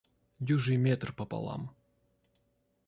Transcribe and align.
Дюжий 0.39 0.77
метр 0.85 1.09
пополам! 1.17 1.63